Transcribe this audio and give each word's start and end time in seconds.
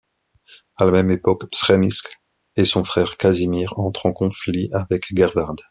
À 0.77 0.85
la 0.85 0.89
même 0.93 1.11
époque, 1.11 1.47
Przemysl 1.51 2.07
et 2.55 2.65
son 2.65 2.83
frère 2.83 3.17
Casimir 3.17 3.77
entrent 3.77 4.07
en 4.07 4.13
conflit 4.13 4.71
avec 4.73 5.15
Gerward. 5.15 5.59